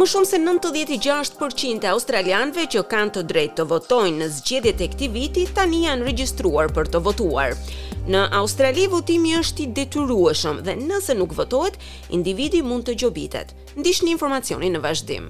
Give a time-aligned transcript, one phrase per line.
[0.00, 4.88] Më shumë se 96% e australianve që kanë të drejt të votojnë në zgjedhjet e
[4.94, 7.52] këtij viti tani janë regjistruar për të votuar.
[8.08, 11.76] Në Australi votimi është i detyrueshëm dhe nëse nuk votohet,
[12.16, 13.52] individi mund të gjobitet.
[13.76, 15.28] Ndihni informacionin në vazhdim.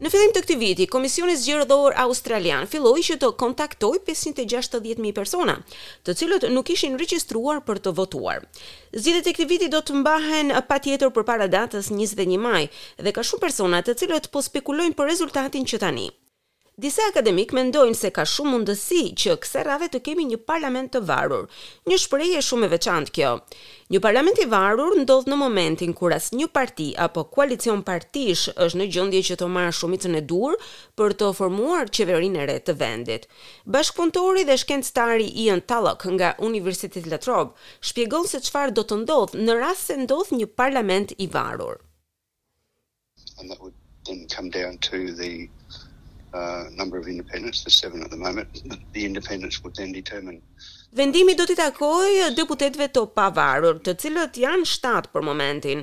[0.00, 5.58] Në fillim të këtij viti, Komisioni Zgjerdor Australian filloi që të kontaktoj 560.000 persona,
[6.08, 8.46] të cilët nuk ishin regjistruar për të votuar.
[8.96, 12.62] Zgjedhjet e këtij viti do të mbahen patjetër përpara datës 21 maj
[12.96, 16.08] dhe ka shumë persona të cilët po spekulojnë për rezultatin që tani.
[16.80, 21.02] Disa akademik mendojnë se ka shumë mundësi që këse rave të kemi një parlament të
[21.10, 21.42] varur.
[21.90, 23.32] Një shprehje shumë e veçantë kjo.
[23.92, 28.80] Një parlament i varur ndodh në momentin kur as një parti apo koalicion partish është
[28.80, 30.56] në gjendje që të marrë shumicën e dur
[30.96, 33.28] për të formuar qeverinë e re të vendit.
[33.76, 39.44] Bashkëpuntori dhe shkencëtari Ian Tallock nga Universiteti Latrob Latrobe shpjegon se çfarë do të ndodhë
[39.44, 41.76] në rast se ndodh një parlament i varur.
[46.32, 48.62] Uh, number of independents, the seven at the moment.
[48.92, 50.38] The independents would then determine
[50.94, 55.82] Vendimi do t'i takoj deputetve të pavarur, të cilët janë shtatë për momentin.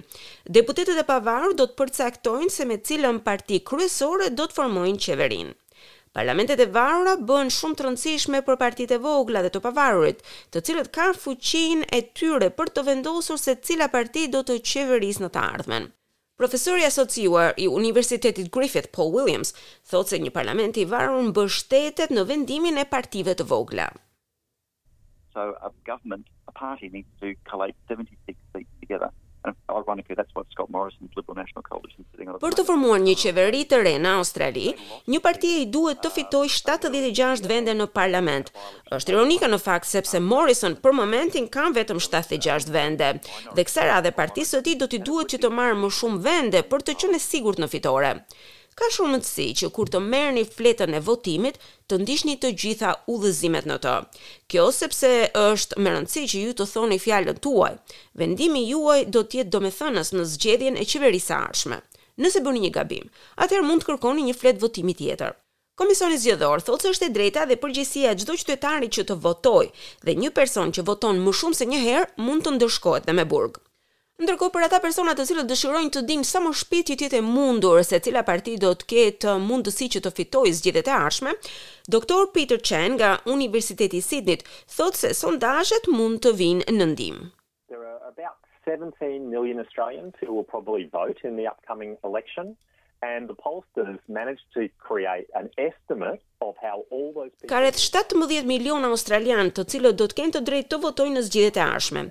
[0.59, 5.51] Deputetet e pavarur do të përcaktojnë se me cilën parti kryesore do të formojnë qeverin.
[6.15, 10.23] Parlamentet e varura bën shumë të rëndësishme për partitë e vogla dhe të pavarurit,
[10.55, 15.27] të cilët kanë fuqinë e tyre për të vendosur se cila parti do të qeverisë
[15.27, 15.91] në të ardhmen.
[16.37, 19.53] Profesori asociuar i Universitetit Griffith, Paul Williams,
[19.89, 23.87] thotë se një parlament i varur mbështetet në vendimin e partive të vogla.
[25.33, 29.09] So a government, a party needs to collate 76 seats together.
[29.45, 33.77] And ironically, that's what Scott Morrison's Liberal National Coalition Për të formuar një qeveri të
[33.85, 34.73] re në Australi,
[35.07, 38.49] një parti i duhet të fitoj 76 vende në parlament.
[38.91, 43.13] Është ironika në fakt sepse Morrison për momentin ka vetëm 76 vende.
[43.55, 46.65] Dhe kësaj radhe partisë së tij do t'i duhet që të marrë më shumë vende
[46.67, 48.11] për të qenë sigurt në fitore.
[48.77, 51.55] Ka shumë si që kur të merë fletën e votimit,
[51.89, 53.93] të ndishtë të gjitha udhëzimet në të.
[54.51, 55.13] Kjo sepse
[55.45, 57.71] është më rëndësi që ju të thoni fjallën tuaj.
[58.19, 61.79] Vendimi juaj do tjetë do me thënës në zgjedhjen e qeverisa arshme
[62.21, 63.07] nëse bëni një gabim,
[63.43, 65.35] atëherë mund të kërkoni një fletë votimi tjetër.
[65.77, 69.85] Komisioni zgjedhor thotë se është e drejta dhe përgjegjësia e çdo qytetari që të votojë
[70.07, 73.25] dhe një person që voton më shumë se një herë mund të ndëshkohet dhe me
[73.33, 73.59] burg.
[74.17, 77.83] Ndërkohë për ata persona të cilët dëshirojnë të dinë sa më shpejt që të mundur
[77.85, 81.35] se cila parti do të ketë mundësi që të fitojë zgjedhjet e ardhshme,
[81.95, 84.41] doktor Peter Chen nga Universiteti i Sydneyt
[84.75, 87.17] thotë se sondazhet mund të vinë në ndim.
[87.69, 92.47] There are about 17 million Australians who will probably vote in the upcoming election.
[93.13, 97.49] And the pollsters managed to create an estimate of how all those people...
[97.53, 101.23] Ka rreth 17 milion australian të cilët do të kenë të drejtë të votojnë në
[101.27, 102.03] zgjedhjet e ardhshme.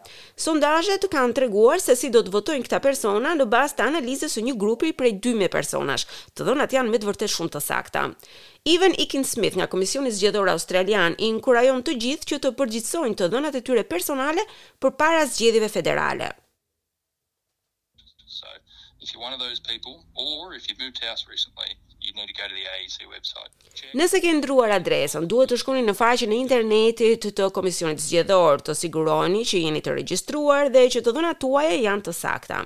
[0.46, 4.46] Sondazhet kanë treguar se si do të votojnë këta persona në bazë të analizës së
[4.50, 6.06] një grupi prej 2000 personash.
[6.38, 8.06] Të dhënat janë me të vërtetë shumë të sakta.
[8.76, 13.32] Even Ikin Smith nga Komisioni Zgjedhor Australian i inkurajon të gjithë që të përgjithsojnë të
[13.34, 14.46] dhënat e tyre personale
[14.78, 16.36] përpara zgjedhjeve federale.
[19.00, 21.68] If you're one of those people or if you've moved house recently,
[22.00, 23.52] you need to go to the AEC website.
[23.92, 28.74] Nëse ke ndruar adresën, duhet të shkoni në faqen e internetit të Komisionit Zgjedhor të
[28.80, 32.60] siguroheni që jeni të regjistruar dhe që të dhënat tuaja janë të sakta.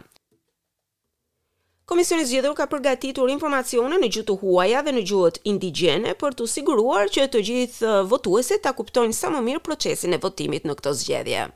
[1.91, 7.11] Komisioni Zgjedhor ka përgatitur informacione në gjuhët huaja dhe në gjuhët indigjene për të siguruar
[7.17, 11.49] që të gjithë votuesit ta kuptojnë sa më mirë procesin e votimit në këto zgjedhje.